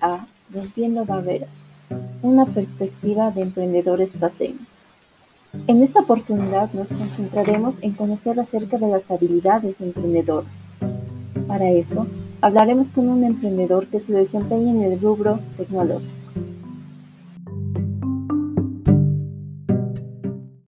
a 0.00 0.26
Rompiendo 0.52 1.04
Barreras, 1.04 1.58
una 2.22 2.46
perspectiva 2.46 3.30
de 3.30 3.42
emprendedores 3.42 4.12
paseños. 4.12 4.66
En 5.66 5.82
esta 5.82 6.00
oportunidad 6.00 6.72
nos 6.72 6.88
concentraremos 6.88 7.82
en 7.82 7.92
conocer 7.92 8.38
acerca 8.40 8.78
de 8.78 8.88
las 8.88 9.10
habilidades 9.10 9.80
emprendedoras. 9.80 10.52
Para 11.46 11.70
eso, 11.70 12.06
hablaremos 12.40 12.88
con 12.88 13.08
un 13.08 13.24
emprendedor 13.24 13.86
que 13.88 14.00
se 14.00 14.12
desempeña 14.12 14.70
en 14.70 14.82
el 14.82 15.00
rubro 15.00 15.40
tecnológico. 15.56 16.12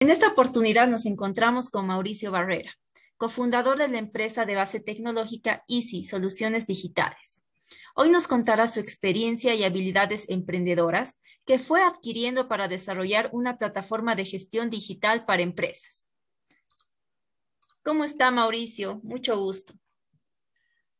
En 0.00 0.10
esta 0.10 0.28
oportunidad 0.28 0.88
nos 0.88 1.06
encontramos 1.06 1.70
con 1.70 1.86
Mauricio 1.86 2.30
Barrera, 2.30 2.72
cofundador 3.16 3.78
de 3.78 3.88
la 3.88 3.98
empresa 3.98 4.44
de 4.44 4.54
base 4.54 4.80
tecnológica 4.80 5.64
Easy 5.68 6.04
Soluciones 6.04 6.66
Digitales. 6.66 7.43
Hoy 7.96 8.10
nos 8.10 8.26
contará 8.26 8.66
su 8.66 8.80
experiencia 8.80 9.54
y 9.54 9.62
habilidades 9.62 10.28
emprendedoras 10.28 11.22
que 11.46 11.60
fue 11.60 11.80
adquiriendo 11.80 12.48
para 12.48 12.66
desarrollar 12.66 13.30
una 13.32 13.56
plataforma 13.56 14.16
de 14.16 14.24
gestión 14.24 14.68
digital 14.68 15.24
para 15.24 15.42
empresas. 15.42 16.10
¿Cómo 17.84 18.02
está 18.02 18.32
Mauricio? 18.32 19.00
Mucho 19.04 19.38
gusto. 19.38 19.74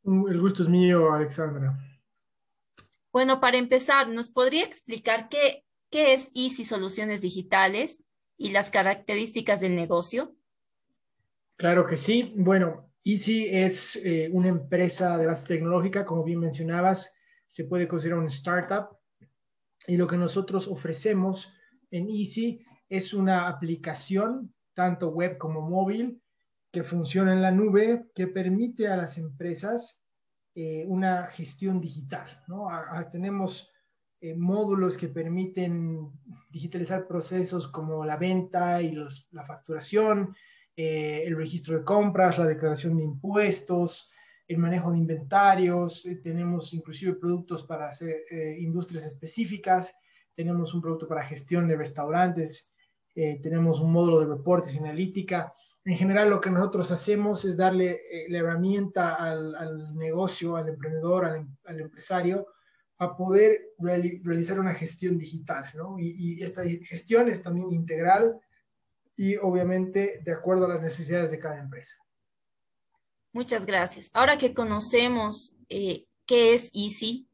El 0.04 0.40
gusto 0.40 0.62
es 0.62 0.68
mío, 0.68 1.12
Alexandra. 1.12 1.76
Bueno, 3.10 3.40
para 3.40 3.56
empezar, 3.56 4.08
¿nos 4.08 4.30
podría 4.30 4.64
explicar 4.64 5.28
qué, 5.28 5.64
qué 5.90 6.14
es 6.14 6.30
Easy 6.34 6.64
Soluciones 6.64 7.22
Digitales 7.22 8.04
y 8.36 8.50
las 8.50 8.70
características 8.70 9.60
del 9.60 9.74
negocio? 9.74 10.36
Claro 11.56 11.86
que 11.86 11.96
sí. 11.96 12.32
Bueno, 12.36 12.93
Easy 13.04 13.48
es 13.50 13.96
eh, 13.96 14.30
una 14.32 14.48
empresa 14.48 15.18
de 15.18 15.26
base 15.26 15.46
tecnológica, 15.46 16.06
como 16.06 16.24
bien 16.24 16.40
mencionabas, 16.40 17.14
se 17.48 17.66
puede 17.66 17.86
considerar 17.86 18.18
un 18.18 18.28
startup. 18.28 18.96
Y 19.86 19.98
lo 19.98 20.06
que 20.06 20.16
nosotros 20.16 20.66
ofrecemos 20.68 21.54
en 21.90 22.08
Easy 22.08 22.64
es 22.88 23.12
una 23.12 23.46
aplicación, 23.46 24.54
tanto 24.72 25.10
web 25.10 25.36
como 25.36 25.60
móvil, 25.60 26.22
que 26.72 26.82
funciona 26.82 27.34
en 27.34 27.42
la 27.42 27.52
nube, 27.52 28.06
que 28.14 28.26
permite 28.26 28.88
a 28.88 28.96
las 28.96 29.18
empresas 29.18 30.04
eh, 30.54 30.84
una 30.88 31.26
gestión 31.26 31.80
digital. 31.80 32.42
¿no? 32.48 32.68
tenemos 33.12 33.70
eh, 34.20 34.34
módulos 34.34 34.96
que 34.96 35.08
permiten 35.08 36.10
digitalizar 36.50 37.06
procesos 37.06 37.68
como 37.68 38.04
la 38.04 38.16
venta 38.16 38.80
y 38.80 38.96
la 39.30 39.44
facturación, 39.44 40.34
eh, 40.76 41.22
el 41.24 41.36
registro 41.36 41.78
de 41.78 41.84
compras, 41.84 42.38
la 42.38 42.46
declaración 42.46 42.96
de 42.96 43.04
impuestos, 43.04 44.12
el 44.48 44.58
manejo 44.58 44.90
de 44.90 44.98
inventarios, 44.98 46.04
eh, 46.04 46.16
tenemos 46.16 46.74
inclusive 46.74 47.14
productos 47.14 47.62
para 47.62 47.88
hacer 47.88 48.24
eh, 48.30 48.56
industrias 48.58 49.06
específicas, 49.06 49.94
tenemos 50.34 50.74
un 50.74 50.82
producto 50.82 51.06
para 51.06 51.24
gestión 51.24 51.68
de 51.68 51.76
restaurantes, 51.76 52.72
tenemos 53.14 53.78
un 53.78 53.92
módulo 53.92 54.18
de 54.18 54.26
reportes 54.26 54.74
y 54.74 54.78
analítica. 54.78 55.54
En 55.84 55.96
general 55.96 56.30
lo 56.30 56.40
que 56.40 56.50
nosotros 56.50 56.90
hacemos 56.90 57.44
es 57.44 57.56
darle 57.56 58.00
la 58.28 58.38
herramienta 58.38 59.14
al, 59.14 59.96
negocio, 59.96 60.56
al 60.56 60.68
emprendedor, 60.68 61.24
al, 61.24 61.80
empresario, 61.80 62.48
a 62.98 63.16
poder 63.16 63.70
realizar 63.78 64.58
una 64.58 64.74
gestión 64.74 65.16
digital, 65.16 65.64
¿no? 65.76 65.96
Y, 65.96 66.16
y, 66.18 66.42
esta 66.42 66.64
gestión 66.64 67.28
es 67.28 67.40
también 67.40 67.72
integral 67.72 68.40
y 69.16 69.36
obviamente 69.36 70.20
de 70.24 70.32
acuerdo 70.32 70.66
a 70.66 70.68
las 70.68 70.82
necesidades 70.82 71.30
de 71.30 71.38
cada 71.38 71.58
empresa. 71.58 71.94
Muchas 73.32 73.66
gracias. 73.66 74.10
Ahora 74.14 74.38
que 74.38 74.54
conocemos 74.54 75.58
eh, 75.68 76.06
qué 76.26 76.54
es 76.54 76.70
Easy, 76.74 77.28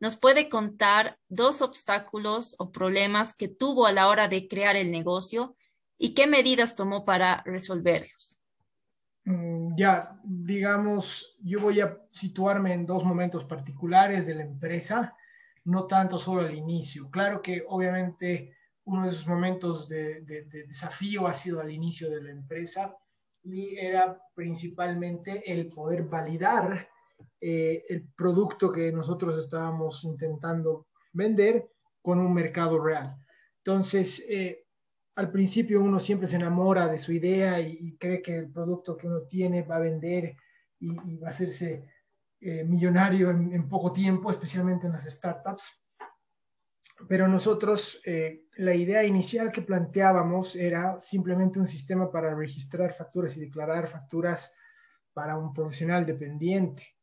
¿nos 0.00 0.16
puede 0.16 0.48
contar 0.48 1.18
dos 1.28 1.62
obstáculos 1.62 2.56
o 2.58 2.72
problemas 2.72 3.34
que 3.34 3.48
tuvo 3.48 3.86
a 3.86 3.92
la 3.92 4.08
hora 4.08 4.28
de 4.28 4.48
crear 4.48 4.76
el 4.76 4.90
negocio 4.90 5.56
y 5.96 6.14
qué 6.14 6.26
medidas 6.26 6.74
tomó 6.74 7.04
para 7.04 7.42
resolverlos? 7.44 8.40
Mm, 9.24 9.76
ya, 9.76 10.20
digamos, 10.24 11.38
yo 11.40 11.60
voy 11.60 11.80
a 11.80 11.98
situarme 12.10 12.72
en 12.72 12.84
dos 12.84 13.04
momentos 13.04 13.44
particulares 13.44 14.26
de 14.26 14.34
la 14.34 14.42
empresa, 14.42 15.16
no 15.64 15.86
tanto 15.86 16.18
solo 16.18 16.40
al 16.40 16.54
inicio. 16.54 17.10
Claro 17.10 17.40
que 17.40 17.64
obviamente 17.68 18.53
uno 18.84 19.04
de 19.04 19.10
esos 19.10 19.26
momentos 19.26 19.88
de, 19.88 20.20
desafío 20.68 21.26
ha 21.26 21.34
sido 21.34 21.60
al 21.60 21.70
inicio 21.70 22.10
de 22.10 22.22
la 22.22 22.30
empresa 22.30 22.96
y 23.42 23.76
era 23.76 24.20
principalmente 24.34 25.50
el 25.50 25.68
poder 25.68 26.04
validar 26.04 26.88
eh, 27.40 27.84
el 27.88 28.08
producto 28.14 28.72
que 28.72 28.92
nosotros 28.92 29.38
estábamos 29.38 30.04
intentando 30.04 30.88
vender 31.12 31.70
con 32.02 32.18
un 32.18 32.32
mercado 32.34 32.82
real. 32.82 33.16
Entonces, 33.58 34.24
eh, 34.28 34.66
al 35.16 35.30
principio 35.30 35.82
uno 35.82 36.00
siempre 36.00 36.26
se 36.26 36.36
enamora 36.36 36.88
de 36.88 36.98
su 36.98 37.12
idea 37.12 37.60
y, 37.60 37.96
cree 37.96 38.20
que 38.20 38.36
el 38.36 38.50
producto 38.50 38.96
que 38.96 39.06
uno 39.06 39.22
tiene 39.22 39.62
va 39.62 39.76
a 39.76 39.80
vender 39.80 40.36
y, 40.80 41.16
va 41.18 41.28
a 41.28 41.30
hacerse 41.30 41.88
eh, 42.40 42.64
millonario 42.64 43.30
en 43.30 43.68
poco 43.68 43.92
tiempo, 43.92 44.30
especialmente 44.30 44.86
en 44.86 44.92
las 44.92 45.04
startups 45.04 45.83
pero 47.08 47.28
nosotros, 47.28 48.00
eh, 48.06 48.44
la 48.56 48.74
idea 48.74 49.04
inicial 49.04 49.50
que 49.50 49.62
planteábamos 49.62 50.54
era 50.56 51.00
simplemente 51.00 51.58
un 51.58 51.66
sistema 51.66 52.10
para 52.10 52.34
registrar 52.34 52.94
facturas 52.94 53.36
y 53.36 53.40
declarar 53.40 53.88
facturas 53.88 54.56
para 55.12 55.36
un 55.36 55.52
profesional 55.52 56.06
dependiente, 56.06 56.96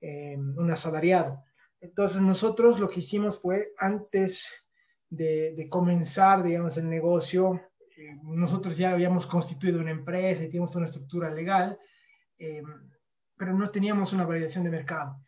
eh, 0.00 0.36
un 0.36 0.70
asalariado. 0.70 1.44
Entonces 1.80 2.22
nosotros 2.22 2.80
lo 2.80 2.88
que 2.88 3.00
hicimos 3.00 3.40
fue, 3.40 3.72
antes 3.78 4.42
de, 5.10 5.66
comenzar, 5.70 6.42
digamos, 6.42 6.76
el 6.78 6.88
negocio, 6.88 7.60
eh, 7.96 8.16
nosotros 8.24 8.76
ya 8.76 8.92
habíamos 8.92 9.26
constituido 9.26 9.80
una 9.80 9.90
empresa 9.90 10.42
y 10.42 10.46
teníamos 10.46 10.74
una 10.74 10.86
estructura 10.86 11.30
legal, 11.30 11.78
pero 13.36 13.54
no 13.54 13.70
teníamos 13.70 14.12
una 14.12 14.26
validación 14.26 14.64
de 14.64 14.70
mercado. 14.70 15.18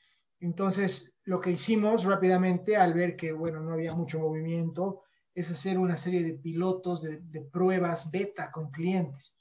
Entonces, 0.40 1.17
lo 1.28 1.42
que 1.42 1.50
hicimos 1.50 2.04
rápidamente 2.04 2.74
al 2.74 2.94
ver 2.94 3.14
que, 3.14 3.32
bueno, 3.32 3.60
no 3.60 3.74
había 3.74 3.94
mucho 3.94 4.18
movimiento, 4.18 5.02
es 5.34 5.50
hacer 5.50 5.78
una 5.78 5.98
serie 5.98 6.22
de 6.24 6.32
pilotos, 6.32 7.02
de, 7.02 7.42
pruebas 7.52 8.10
beta 8.10 8.50
con 8.50 8.70
clientes. 8.70 9.36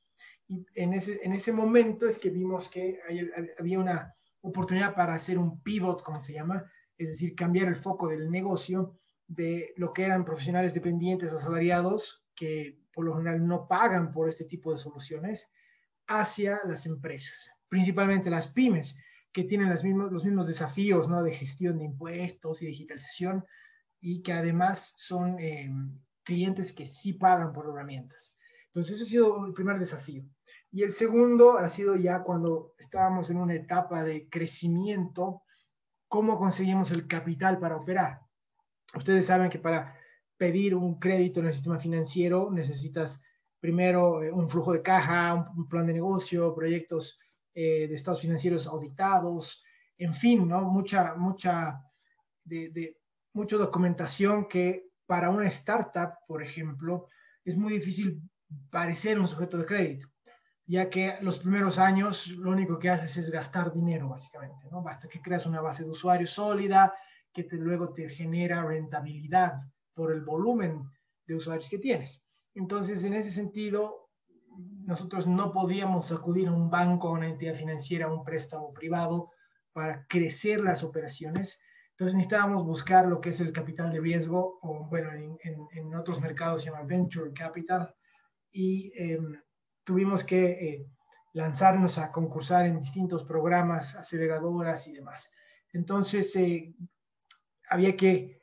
Y 0.50 0.66
en 0.76 0.94
ese, 0.94 1.22
en 1.24 1.32
ese 1.32 1.54
momento 1.54 2.06
es 2.06 2.18
que 2.18 2.30
vimos 2.30 2.68
que 2.68 3.00
había 3.58 3.80
una 3.80 4.14
oportunidad 4.42 4.96
para 4.96 5.14
hacer 5.14 5.38
un 5.40 5.64
pivot, 5.64 6.04
como 6.04 6.20
se 6.20 6.34
llama, 6.34 6.70
es 6.98 7.08
decir, 7.08 7.34
cambiar 7.36 7.70
el 7.70 7.78
foco 7.78 8.10
del 8.10 8.30
negocio 8.30 9.00
de 9.26 9.74
lo 9.78 9.94
que 9.94 10.04
eran 10.04 10.26
profesionales 10.26 10.74
dependientes 10.74 11.32
asalariados, 11.32 12.26
que 12.36 12.82
por 12.92 13.06
lo 13.06 13.16
general 13.16 13.48
no 13.48 13.66
pagan 13.66 14.12
por 14.12 14.28
este 14.28 14.44
tipo 14.44 14.74
de 14.74 14.78
soluciones, 14.78 15.50
hacia 16.06 16.60
las 16.66 16.86
empresas, 16.86 17.50
principalmente 17.70 18.30
las 18.30 18.50
pymes, 18.50 18.98
que 19.38 19.44
tienen 19.44 19.70
los 19.70 19.84
mismos, 19.84 20.12
los 20.12 20.26
mismos 20.26 20.48
desafíos 20.48 21.08
¿no? 21.08 21.22
de 21.22 21.32
gestión 21.32 21.78
de 21.78 21.86
impuestos 21.86 22.64
y 22.64 22.66
digitalización 22.66 23.46
y 24.00 24.24
que 24.24 24.34
además 24.34 24.96
son 24.98 25.38
eh, 25.38 25.70
clientes 26.24 26.74
que 26.74 26.88
sí 26.88 27.14
pagan 27.14 27.54
por 27.54 27.70
herramientas. 27.70 28.36
Entonces, 28.66 28.96
ese 28.96 29.04
ha 29.04 29.06
sido 29.06 29.46
el 29.46 29.54
primer 29.54 29.78
desafío. 29.78 30.24
Y 30.72 30.82
el 30.82 30.92
segundo 30.92 31.60
ha 31.60 31.70
sido 31.70 31.96
ya 31.98 32.24
cuando 32.24 32.74
estábamos 32.80 33.30
en 33.30 33.38
una 33.38 33.54
etapa 33.54 34.04
de 34.04 34.28
crecimiento, 34.28 35.44
cómo 36.08 36.40
conseguimos 36.40 36.90
el 36.90 37.08
capital 37.08 37.60
para 37.60 37.78
operar. 37.78 38.22
Ustedes 38.96 39.28
saben 39.28 39.52
que 39.52 39.60
para 39.60 39.96
pedir 40.36 40.74
un 40.74 40.98
crédito 40.98 41.42
en 41.42 41.46
el 41.46 41.54
sistema 41.54 41.78
financiero 41.78 42.50
necesitas 42.52 43.22
primero 43.60 44.24
eh, 44.24 44.32
un 44.32 44.50
flujo 44.50 44.74
de 44.74 44.82
caja, 44.82 45.52
un 45.56 45.70
plan 45.70 45.86
de 45.86 45.94
negocio, 45.94 46.56
proyectos 46.56 47.20
eh, 47.60 47.88
de 47.88 47.96
estados 47.96 48.22
financieros 48.22 48.68
auditados, 48.68 49.64
en 49.98 50.14
fin, 50.14 50.48
¿no? 50.48 50.62
Mucha, 50.70 51.16
mucha, 51.16 51.82
de, 52.44 53.00
mucha 53.34 53.58
documentación 53.58 54.48
que 54.48 54.92
para 55.08 55.32
una 55.32 55.48
startup, 55.48 56.20
por 56.28 56.44
ejemplo, 56.44 57.08
es 57.44 57.58
muy 57.58 57.74
difícil 57.74 58.22
parecer 58.70 59.20
un 59.20 59.28
sujeto 59.28 59.58
de 59.58 59.66
crédito, 59.66 60.08
ya 60.68 60.88
que 60.88 61.16
los 61.22 61.40
primeros 61.40 61.80
años 61.80 62.28
lo 62.28 62.52
único 62.52 62.78
que 62.78 62.92
haces 62.92 63.18
es 63.18 63.32
gastar 63.32 63.74
dinero, 63.74 64.08
básicamente, 64.08 64.68
¿no? 64.70 64.84
Basta 64.84 65.08
que 65.08 65.20
creas 65.20 65.48
una 65.48 65.60
base 65.60 65.84
de 65.84 65.90
usuarios 65.90 66.30
sólida, 66.30 66.94
que 67.34 67.46
te, 67.46 67.56
luego 67.56 67.92
te 67.92 68.08
genera 68.08 68.64
rentabilidad 68.64 69.64
por 69.96 70.12
el 70.12 70.22
volumen 70.22 70.84
de 71.26 71.34
usuarios 71.34 71.70
que 71.70 71.80
tienes. 71.80 72.24
Entonces, 72.54 73.04
en 73.04 73.16
ese 73.16 73.32
sentido, 73.32 74.07
nosotros 74.86 75.28
no 75.28 75.52
podíamos 75.52 76.12
acudir 76.12 76.48
a 76.48 76.54
un 76.54 76.70
banco, 76.70 77.10
a 77.10 77.14
una 77.14 77.28
entidad 77.28 77.56
financiera, 77.56 78.06
a 78.06 78.14
un 78.14 78.24
préstamo 78.24 78.74
privado 78.74 79.32
para 79.74 80.06
crecer 80.08 80.62
las 80.62 80.84
operaciones. 80.84 81.60
Entonces 81.92 82.16
necesitábamos 82.16 82.64
buscar 82.64 83.08
lo 83.08 83.20
que 83.20 83.30
es 83.30 83.40
el 83.40 83.52
capital 83.52 83.92
de 83.92 84.00
riesgo, 84.00 84.58
o 84.62 84.88
bueno, 84.88 85.12
en, 85.12 85.96
otros 85.96 86.22
mercados 86.22 86.62
se 86.62 86.70
llama 86.70 86.84
venture 86.84 87.34
capital, 87.34 87.94
y 88.52 88.92
em, 88.96 89.40
tuvimos 89.84 90.24
que 90.24 90.46
eh, 90.46 90.88
lanzarnos 91.34 91.98
a 91.98 92.12
concursar 92.12 92.66
en 92.66 92.80
distintos 92.80 93.24
programas, 93.24 93.96
aceleradoras 93.96 94.88
y 94.88 94.94
demás. 94.94 95.34
Entonces, 95.74 96.36
eh, 96.36 96.74
había 97.70 97.96
que 97.96 98.37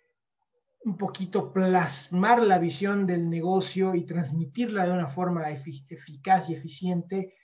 un 0.85 0.99
poquito 0.99 1.53
plasmar 1.53 2.43
la 2.43 2.59
visión 2.59 3.07
del 3.07 3.31
negocio 3.31 3.95
y 3.95 4.05
transmitirla 4.05 4.87
de 4.87 4.93
una 4.93 5.09
forma 5.09 5.51
eficaz 5.51 6.51
y 6.51 6.55
eficiente 6.55 7.35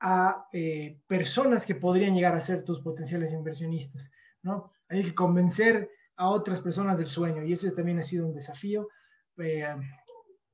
a 0.00 0.46
eh, 0.52 1.00
personas 1.06 1.66
que 1.66 1.74
podrían 1.74 2.14
llegar 2.14 2.34
a 2.34 2.40
ser 2.40 2.64
tus 2.64 2.80
potenciales 2.80 3.32
inversionistas, 3.32 4.10
¿no? 4.42 4.72
Hay 4.88 5.04
que 5.04 5.14
convencer 5.14 5.90
a 6.16 6.30
otras 6.30 6.60
personas 6.60 6.98
del 6.98 7.08
sueño 7.08 7.42
y 7.42 7.52
ese 7.52 7.72
también 7.72 7.98
ha 7.98 8.02
sido 8.02 8.26
un 8.26 8.32
desafío. 8.32 8.88
Eh, 9.36 9.66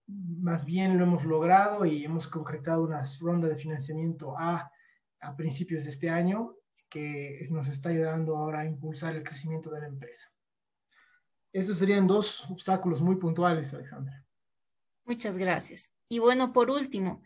más 0.06 0.64
bien 0.64 0.98
lo 0.98 1.04
hemos 1.04 1.24
logrado 1.24 1.84
y 1.84 2.04
hemos 2.04 2.26
concretado 2.26 2.82
una 2.82 3.02
ronda 3.20 3.48
de 3.48 3.56
financiamiento 3.56 4.36
a, 4.36 4.70
a 5.20 5.36
principios 5.36 5.84
de 5.84 5.90
este 5.90 6.10
año 6.10 6.56
que 6.90 7.40
nos 7.50 7.68
está 7.68 7.90
ayudando 7.90 8.36
ahora 8.36 8.60
a 8.60 8.66
impulsar 8.66 9.14
el 9.14 9.22
crecimiento 9.22 9.70
de 9.70 9.80
la 9.80 9.86
empresa. 9.86 10.34
Esos 11.54 11.78
serían 11.78 12.08
dos 12.08 12.44
obstáculos 12.50 13.00
muy 13.00 13.14
puntuales, 13.14 13.72
Alexandra. 13.72 14.26
Muchas 15.04 15.38
gracias. 15.38 15.92
Y 16.08 16.18
bueno, 16.18 16.52
por 16.52 16.68
último, 16.68 17.22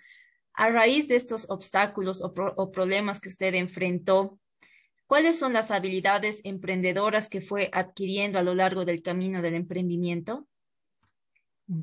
a 0.53 0.69
raíz 0.69 1.09
de 1.09 1.17
estos 1.17 1.49
obstáculos 1.49 2.23
o, 2.23 2.35
o 2.57 2.71
problemas 2.71 3.21
que 3.21 3.31
usted 3.31 3.55
enfrentó, 3.55 4.39
¿cuáles 5.07 5.39
son 5.39 5.55
las 5.55 5.71
habilidades 5.71 6.43
emprendedoras 6.45 7.31
que 7.31 7.41
fue 7.41 7.71
adquiriendo 7.73 8.39
a 8.39 8.43
lo 8.43 8.55
largo 8.55 8.85
del 8.85 9.01
camino 9.01 9.41
del 9.41 9.55
emprendimiento? 9.55 10.47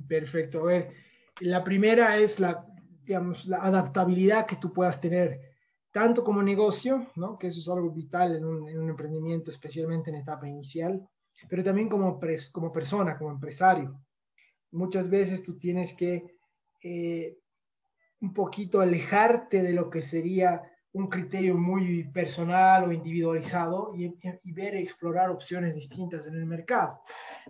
Perfecto. 0.08 0.62
A 0.62 0.66
ver, 0.66 0.94
la 1.40 1.64
primera 1.64 2.16
es 2.20 2.40
la, 2.40 2.64
digamos, 3.04 3.48
la 3.48 3.58
adaptabilidad 3.64 4.46
que 4.46 4.58
tú 4.58 4.72
puedas 4.72 5.02
tener, 5.02 5.42
tanto 5.90 6.24
como 6.24 6.44
negocio, 6.44 7.08
¿no? 7.16 7.40
que 7.40 7.48
eso 7.48 7.60
es 7.60 7.68
algo 7.70 7.90
vital 7.90 8.36
en 8.36 8.46
un, 8.46 8.70
en 8.70 8.80
un 8.80 8.90
emprendimiento, 8.92 9.50
especialmente 9.50 10.12
en 10.12 10.18
etapa 10.18 10.48
inicial, 10.48 11.10
pero 11.50 11.64
también 11.64 11.90
como, 11.90 12.20
como 12.52 12.72
persona, 12.72 13.18
como 13.18 13.32
empresario. 13.32 14.00
Muchas 14.72 15.10
veces 15.10 15.44
tú 15.44 15.58
tienes 15.58 15.96
que 15.96 16.26
eh, 16.82 17.38
un 18.22 18.34
poquito 18.34 18.82
alejarte 18.82 19.62
de 19.62 19.74
lo 19.74 19.90
que 19.90 20.04
sería 20.04 20.62
un 20.94 21.08
criterio 21.08 21.58
muy 21.58 22.06
personal 22.12 22.86
o 22.86 22.92
individualizado 22.92 23.94
y, 23.96 24.18
y 24.44 24.52
ver 24.54 24.76
explorar 24.76 25.30
opciones 25.30 25.76
distintas 25.76 26.28
en 26.28 26.36
el 26.36 26.46
mercado 26.46 27.02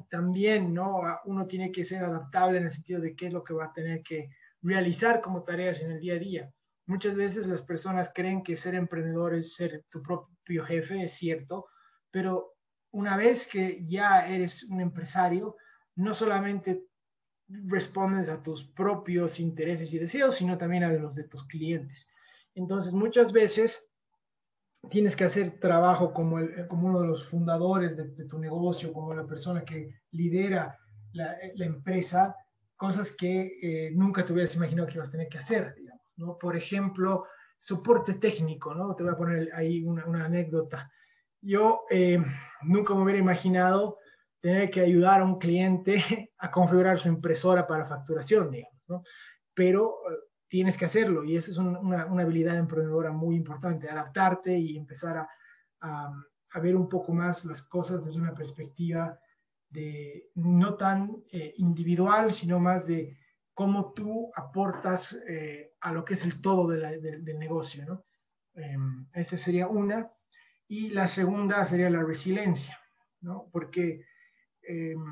también, 0.10 0.74
¿no? 0.74 1.02
Uno 1.26 1.48
tiene 1.48 1.72
que 1.72 1.84
ser 1.84 2.04
adaptable 2.04 2.58
en 2.58 2.66
el 2.66 2.72
sentido 2.72 3.02
de 3.02 3.16
qué 3.16 3.28
es 3.28 3.34
lo 3.34 3.44
que 3.44 3.54
va 3.54 3.66
a 3.66 3.74
tener 3.74 4.02
que 4.04 4.30
realizar 4.62 5.22
como 5.22 5.44
tareas 5.44 5.82
en 5.82 5.92
el 5.92 6.00
día 6.00 6.16
a 6.16 6.20
día. 6.20 6.54
Muchas 6.88 7.16
veces 7.16 7.48
las 7.48 7.62
personas 7.64 8.12
creen 8.14 8.44
que 8.44 8.58
ser 8.58 8.76
emprendedor 8.76 9.36
es 9.36 9.56
ser 9.56 9.84
tu 9.90 10.02
propio 10.02 10.66
jefe, 10.66 11.04
es 11.04 11.14
cierto, 11.14 11.68
pero 12.12 12.55
una 12.96 13.18
vez 13.18 13.46
que 13.46 13.84
ya 13.84 14.26
eres 14.26 14.64
un 14.64 14.80
empresario, 14.80 15.58
no 15.96 16.14
solamente 16.14 16.86
respondes 17.50 18.30
a 18.30 18.42
tus 18.42 18.64
propios 18.64 19.42
intereses 19.42 19.94
y 19.94 20.00
deseos, 20.00 20.36
sino 20.36 20.58
también 20.58 20.86
a 20.86 20.94
los 20.94 21.14
de 21.16 21.26
tus 21.26 21.46
clientes. 21.46 22.10
Entonces, 22.54 22.94
muchas 22.94 23.34
veces 23.34 23.92
tienes 24.90 25.18
que 25.18 25.26
hacer 25.26 25.60
trabajo 25.60 26.14
como, 26.14 26.40
el, 26.40 26.68
como 26.70 26.88
uno 26.88 27.02
de 27.02 27.08
los 27.08 27.28
fundadores 27.28 27.98
de, 27.98 28.26
tu 28.26 28.40
negocio, 28.40 28.94
como 28.94 29.14
la 29.14 29.28
persona 29.28 29.66
que 29.66 30.00
lidera 30.12 30.80
la, 31.12 31.36
la 31.56 31.66
empresa, 31.66 32.34
cosas 32.78 33.12
que 33.12 33.60
eh, 33.62 33.92
nunca 33.92 34.24
te 34.24 34.32
hubieras 34.32 34.56
imaginado 34.56 34.88
que 34.88 34.96
ibas 34.96 35.10
a 35.10 35.12
tener 35.12 35.28
que 35.28 35.40
hacer, 35.40 35.76
digamos, 35.76 36.14
¿no? 36.16 36.38
Por 36.38 36.56
ejemplo, 36.56 37.26
soporte 37.60 38.14
técnico, 38.14 38.74
¿no? 38.74 38.96
Te 38.96 39.04
voy 39.04 39.12
a 39.12 39.18
poner 39.18 39.50
ahí 39.54 39.84
una, 39.84 40.06
una 40.06 40.26
anécdota. 40.26 40.90
Yo 41.42 41.84
eh, 41.92 42.24
nunca 42.66 42.94
me 42.94 43.04
hubiera 43.04 43.20
imaginado 43.20 43.98
tener 44.40 44.70
que 44.70 44.82
ayudar 44.82 45.22
a 45.22 45.26
un 45.26 45.40
cliente 45.40 45.96
a 46.38 46.52
configurar 46.52 47.00
su 47.00 47.08
impresora 47.08 47.66
para 47.68 47.86
facturación, 47.86 48.52
digamos, 48.52 48.82
¿no? 48.88 49.04
Pero 49.54 49.96
eh, 50.12 50.16
tienes 50.48 50.78
que 50.78 50.86
hacerlo 50.86 51.24
y 51.24 51.36
esa 51.36 51.52
es 51.52 51.58
una, 51.58 52.02
habilidad 52.02 52.58
emprendedora 52.58 53.12
muy 53.12 53.36
importante, 53.36 53.90
adaptarte 53.90 54.58
y 54.58 54.78
empezar 54.78 55.28
a, 55.82 56.12
ver 56.62 56.78
un 56.78 56.88
poco 56.88 57.12
más 57.12 57.44
las 57.44 57.64
cosas 57.64 58.06
desde 58.06 58.22
una 58.22 58.34
perspectiva 58.34 59.20
de 59.70 60.30
no 60.36 60.76
tan 60.76 61.24
eh, 61.34 61.54
individual, 61.58 62.32
sino 62.32 62.60
más 62.62 62.88
de 62.88 63.18
cómo 63.54 63.92
tú 63.92 64.32
aportas 64.36 65.18
eh, 65.28 65.74
a 65.82 65.92
lo 65.92 66.06
que 66.06 66.14
es 66.14 66.24
el 66.24 66.40
todo 66.40 66.68
del 66.70 67.38
negocio. 67.38 67.86
¿no? 67.86 68.06
Em, 68.54 69.08
esa 69.14 69.36
sería 69.38 69.68
una. 69.68 70.12
Y 70.68 70.90
la 70.90 71.08
segunda 71.08 71.64
sería 71.66 71.90
la 71.90 72.04
resiliencia, 72.04 72.80
¿no? 73.22 73.50
porque 73.52 74.06
em, 74.64 75.04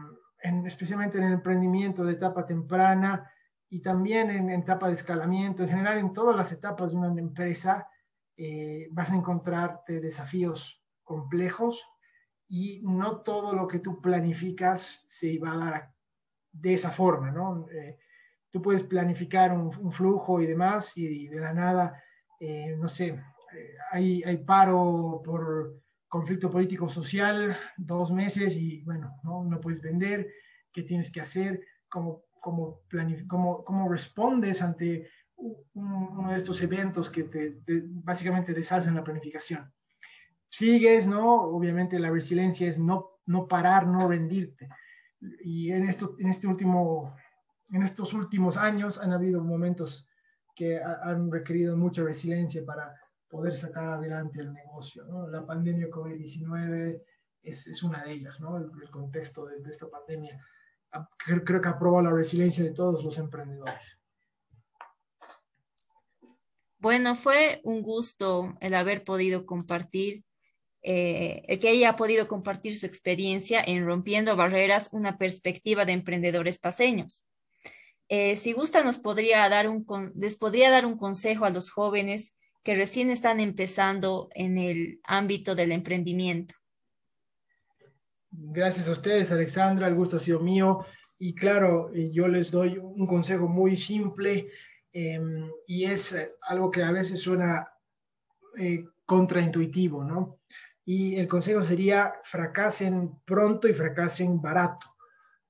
especialmente 0.66 1.18
en 1.18 1.26
el 1.26 1.34
emprendimiento 1.34 2.04
de 2.04 2.14
etapa 2.14 2.46
temprana, 2.46 3.30
y 3.74 3.82
también 3.82 4.30
en, 4.30 4.52
etapa 4.52 4.88
de 4.88 4.94
escalamiento, 4.94 5.64
en 5.64 5.70
general 5.70 5.98
en 5.98 6.14
todas 6.14 6.36
las 6.36 6.52
etapas 6.52 6.92
de 6.92 6.98
una 6.98 7.20
empresa 7.20 7.90
eh, 8.38 8.88
vas 8.92 9.12
a 9.12 9.16
encontrarte 9.16 10.00
desafíos 10.00 10.86
complejos 11.04 11.84
y 12.48 12.84
no 12.84 13.22
todo 13.22 13.52
lo 13.52 13.68
que 13.68 13.80
tú 13.80 14.00
planificas 14.00 15.04
se 15.08 15.40
va 15.40 15.54
a 15.54 15.58
dar 15.58 15.94
de 16.52 16.76
esa 16.76 16.92
forma, 16.92 17.32
¿no? 17.32 17.68
Eh, 17.72 17.98
tú 18.52 18.62
puedes 18.62 18.84
planificar 18.84 19.52
un, 19.52 19.92
flujo 19.92 20.40
y 20.40 20.46
demás 20.46 20.96
y, 20.96 21.28
de 21.28 21.40
la 21.40 21.52
nada, 21.52 22.00
eh, 22.40 22.76
no 22.78 22.88
sé, 22.88 23.20
hay, 23.92 24.24
hay 24.24 24.38
paro 24.38 25.22
por 25.24 25.82
conflicto 26.08 26.52
político-social, 26.52 27.58
dos 27.78 28.12
meses 28.12 28.56
y 28.56 28.84
bueno, 28.84 29.20
¿no? 29.24 29.44
no 29.44 29.60
puedes 29.60 29.82
vender, 29.82 30.28
¿qué 30.72 30.84
tienes 30.84 31.12
que 31.12 31.22
hacer? 31.22 31.62
Como 31.90 32.24
cómo, 32.44 32.82
cómo, 33.28 33.64
cómo 33.64 33.90
respondes 33.90 34.62
ante 34.62 35.10
uno 35.38 36.30
de 36.30 36.38
estos 36.38 36.62
eventos 36.62 37.10
que 37.10 37.24
te, 37.24 37.56
básicamente 37.88 38.54
deshacen 38.54 38.96
la 38.96 39.04
planificación. 39.04 39.74
Sigues, 40.50 41.08
¿no? 41.08 41.42
Obviamente 41.42 41.98
la 42.00 42.12
resiliencia 42.12 42.68
es 42.68 42.78
no, 42.78 43.12
no 43.26 43.48
parar, 43.48 43.88
no 43.88 44.10
rendirte. 44.10 44.68
Y 45.42 45.72
en, 45.72 45.88
esto, 45.88 46.16
en, 46.20 46.30
este 46.30 46.48
último, 46.48 47.16
en 47.70 47.84
estos 47.84 48.14
últimos 48.14 48.58
años 48.58 49.00
han 49.00 49.14
habido 49.14 49.42
momentos 49.42 50.10
que 50.54 50.82
han 50.82 51.32
requerido 51.32 51.78
mucha 51.78 52.04
resiliencia 52.04 52.64
para 52.66 52.94
poder 53.34 53.56
sacar 53.56 53.94
adelante 53.94 54.42
el 54.42 54.54
negocio. 54.54 55.04
¿no? 55.06 55.28
La 55.28 55.44
pandemia 55.44 55.88
COVID-19 55.88 57.02
es, 57.42 57.66
es, 57.66 57.82
una 57.82 58.04
de 58.04 58.14
ellas, 58.14 58.40
¿no? 58.40 58.58
el, 58.58 58.70
el 58.80 58.92
contexto 58.92 59.48
de, 59.48 59.60
de, 59.60 59.72
esta 59.72 59.90
pandemia 59.90 60.40
creo 61.18 61.60
que 61.60 61.68
aprueba 61.68 62.04
la 62.04 62.12
resiliencia 62.12 62.64
de 62.64 62.74
todos 62.74 63.04
los 63.04 63.18
emprendedores. 63.18 64.00
Bueno, 66.78 67.16
fue 67.16 67.60
un 67.64 67.82
gusto 67.82 68.56
el 68.60 68.76
haber 68.76 69.04
podido 69.04 69.48
compartir, 69.48 70.24
eh, 70.84 71.44
el 71.48 71.58
que 71.58 71.70
haya 71.70 71.96
podido 71.96 72.28
compartir 72.28 72.78
su 72.78 72.86
experiencia 72.86 73.64
en 73.66 73.84
Rompiendo 73.84 74.36
Barreras, 74.36 74.90
una 74.92 75.18
perspectiva 75.18 75.86
de 75.86 75.94
emprendedores 75.94 76.60
paseños. 76.60 77.28
Eh, 78.10 78.36
si 78.36 78.52
gusta, 78.52 78.84
nos 78.84 79.00
podría 79.00 79.50
dar 79.50 79.68
un, 79.68 79.88
les 80.16 80.38
podría 80.38 80.70
dar 80.70 80.86
un 80.86 80.98
consejo 80.98 81.46
a 81.46 81.50
los 81.50 81.72
jóvenes 81.72 82.36
que 82.64 82.76
recién 82.76 83.10
están 83.10 83.40
empezando 83.40 84.30
en 84.34 84.58
el 84.58 85.02
ámbito 85.04 85.54
del 85.54 85.72
emprendimiento. 85.72 86.56
Gracias 88.32 88.88
a 88.88 88.92
ustedes, 88.92 89.32
Alexandra, 89.32 89.88
el 89.88 89.96
gusto 89.96 90.18
ha 90.18 90.20
sido 90.20 90.40
mío. 90.40 90.86
Y 91.20 91.36
claro, 91.36 91.92
eh, 91.94 92.10
yo 92.12 92.28
les 92.28 92.52
doy 92.52 92.78
un 92.78 93.06
consejo 93.06 93.48
muy 93.48 93.78
simple 93.78 94.50
em, 94.92 95.50
y 95.68 95.86
es 95.86 96.14
eh, 96.14 96.32
algo 96.42 96.72
que 96.72 96.84
a 96.84 96.92
veces 96.92 97.22
suena 97.22 97.68
eh, 98.58 98.86
contraintuitivo, 99.06 100.04
¿no? 100.04 100.40
Y 100.86 101.16
el 101.16 101.28
consejo 101.28 101.64
sería 101.64 102.14
fracasen 102.24 103.20
pronto 103.26 103.68
y 103.68 103.74
fracasen 103.74 104.42
barato. 104.42 104.88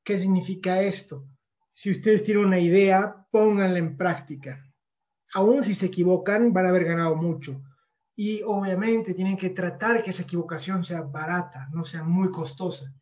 ¿Qué 0.04 0.18
significa 0.18 0.82
esto? 0.82 1.26
Si 1.70 1.90
ustedes 1.90 2.24
tienen 2.24 2.46
una 2.46 2.60
idea, 2.60 3.26
pónganla 3.32 3.80
en 3.80 3.98
práctica. 3.98 4.64
Aún 5.36 5.64
si 5.64 5.74
se 5.74 5.88
equivocan, 5.88 6.54
van 6.54 6.66
a 6.66 6.70
haber 6.70 6.86
ganado 6.86 7.16
mucho 7.16 7.62
y 8.16 8.42
obviamente 8.44 9.14
tienen 9.14 9.38
que 9.38 9.50
tratar 9.50 10.04
que 10.04 10.12
esa 10.12 10.24
equivocación 10.24 10.84
sea 10.84 11.02
barata, 11.02 11.70
no 11.74 11.84
sea 11.84 12.04
muy 12.04 12.30
costosa. 12.30 12.94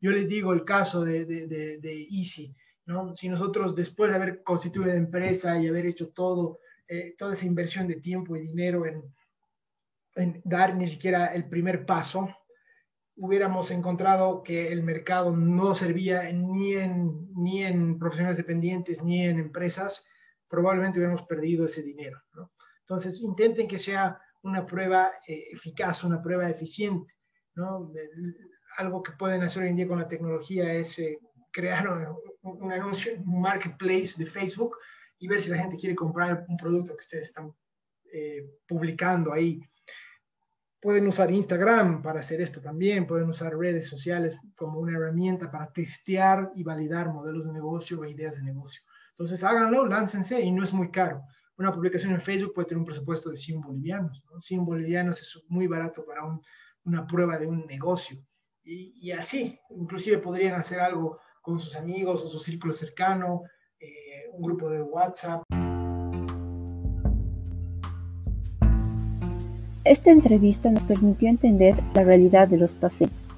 Yo 0.00 0.10
les 0.12 0.28
digo 0.28 0.52
el 0.52 0.64
caso 0.64 1.04
de, 1.04 2.08
Easy, 2.10 2.54
¿no? 2.86 3.14
Si 3.14 3.28
nosotros 3.28 3.74
después 3.74 4.10
de 4.10 4.16
haber 4.16 4.42
constituido 4.42 4.90
la 4.90 4.96
empresa 4.96 5.58
y 5.58 5.68
haber 5.68 5.86
hecho 5.86 6.10
todo, 6.10 6.60
eh, 6.88 7.14
toda 7.18 7.34
esa 7.34 7.46
inversión 7.46 7.88
de 7.88 7.96
tiempo 7.96 8.36
y 8.36 8.40
dinero 8.40 8.86
en, 8.86 9.02
en 10.14 10.40
dar 10.44 10.74
ni 10.74 10.88
siquiera 10.88 11.26
el 11.34 11.48
primer 11.48 11.84
paso, 11.84 12.28
hubiéramos 13.16 13.70
encontrado 13.70 14.42
que 14.42 14.72
el 14.72 14.82
mercado 14.82 15.34
no 15.36 15.74
servía 15.74 16.30
ni 16.32 16.74
en, 16.74 17.32
ni 17.34 17.62
en 17.62 17.98
profesionales 17.98 18.36
dependientes 18.36 19.02
ni 19.02 19.24
en 19.24 19.38
empresas, 19.38 20.06
probablemente 20.48 20.98
hubiéramos 20.98 21.26
perdido 21.26 21.66
ese 21.66 21.82
dinero. 21.82 22.20
¿no? 22.34 22.52
Entonces, 22.80 23.20
intenten 23.20 23.68
que 23.68 23.78
sea 23.78 24.20
una 24.42 24.64
prueba 24.64 25.10
eh, 25.26 25.48
eficaz, 25.52 26.04
una 26.04 26.22
prueba 26.22 26.48
eficiente. 26.48 27.14
¿no? 27.54 27.90
algo 28.78 29.02
que 29.02 29.12
pueden 29.12 29.42
hacer 29.42 29.62
hoy 29.62 29.70
en 29.70 29.76
día 29.76 29.88
con 29.88 29.98
la 29.98 30.08
tecnología 30.08 30.74
es 30.74 30.98
eh, 30.98 31.18
crear 31.50 31.88
un, 31.88 32.06
un, 32.42 32.72
anuncio, 32.72 33.14
un 33.24 33.40
marketplace 33.40 34.14
de 34.18 34.26
Facebook 34.26 34.76
y 35.18 35.28
ver 35.28 35.40
si 35.40 35.50
la 35.50 35.58
gente 35.58 35.76
quiere 35.76 35.94
comprar 35.94 36.44
un 36.48 36.56
producto 36.56 36.94
que 36.94 37.02
ustedes 37.02 37.26
están 37.28 37.54
eh, 38.12 38.48
publicando 38.66 39.32
ahí. 39.32 39.60
Pueden 40.80 41.08
usar 41.08 41.30
Instagram 41.30 42.02
para 42.02 42.20
hacer 42.20 42.40
esto 42.40 42.60
también, 42.60 43.06
pueden 43.06 43.28
usar 43.28 43.56
redes 43.56 43.88
sociales 43.88 44.38
como 44.54 44.78
una 44.78 44.96
herramienta 44.96 45.50
para 45.50 45.72
testear 45.72 46.50
y 46.54 46.62
validar 46.62 47.12
modelos 47.12 47.46
de 47.46 47.52
negocio 47.52 48.00
o 48.00 48.04
ideas 48.04 48.36
de 48.36 48.42
negocio. 48.42 48.82
Entonces 49.18 49.42
háganlo, 49.42 49.86
láncense 49.86 50.42
y 50.42 50.52
no 50.52 50.62
es 50.62 50.74
muy 50.74 50.90
caro. 50.90 51.24
Una 51.56 51.72
publicación 51.72 52.12
en 52.12 52.20
Facebook 52.20 52.52
puede 52.52 52.68
tener 52.68 52.80
un 52.80 52.84
presupuesto 52.84 53.30
de 53.30 53.36
100 53.36 53.62
bolivianos. 53.62 54.22
100 54.38 54.66
bolivianos 54.66 55.22
es 55.22 55.42
muy 55.48 55.66
barato 55.66 56.04
para 56.04 56.20
una 56.84 57.06
prueba 57.06 57.38
de 57.38 57.46
un 57.46 57.64
negocio. 57.64 58.18
Y, 58.62 59.10
así, 59.12 59.58
inclusive 59.70 60.18
podrían 60.18 60.60
hacer 60.60 60.80
algo 60.80 61.18
con 61.40 61.58
sus 61.58 61.76
amigos 61.76 62.22
o 62.24 62.28
su 62.28 62.38
círculo 62.38 62.74
cercano, 62.74 63.44
eh, 63.80 64.28
un 64.32 64.42
grupo 64.42 64.68
de 64.68 64.82
WhatsApp. 64.82 65.42
Esta 69.84 70.10
entrevista 70.10 70.70
nos 70.70 70.84
permitió 70.84 71.30
entender 71.30 71.82
la 71.94 72.02
realidad 72.02 72.48
de 72.48 72.58
los 72.58 72.74
paseos 72.74 73.32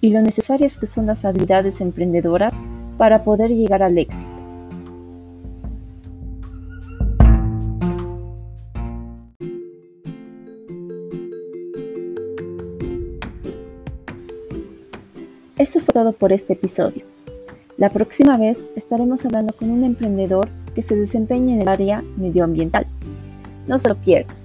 y 0.00 0.10
lo 0.10 0.22
necesarias 0.22 0.78
que 0.78 0.86
son 0.86 1.04
las 1.04 1.26
habilidades 1.26 1.82
emprendedoras 1.82 2.54
para 2.96 3.24
poder 3.24 3.50
llegar 3.50 3.82
al 3.82 3.98
éxito. 3.98 4.37
Eso 15.58 15.80
fue 15.80 15.92
todo 15.92 16.12
por 16.12 16.32
este 16.32 16.52
episodio. 16.52 17.02
La 17.76 17.90
próxima 17.90 18.36
vez 18.36 18.68
estaremos 18.76 19.24
hablando 19.24 19.52
con 19.52 19.70
un 19.70 19.82
emprendedor 19.82 20.48
que 20.72 20.82
se 20.82 20.94
desempeña 20.94 21.52
en 21.52 21.62
el 21.62 21.68
área 21.68 22.04
medioambiental. 22.16 22.86
No 23.66 23.76
se 23.80 23.88
lo 23.88 23.96
pierdan. 23.96 24.37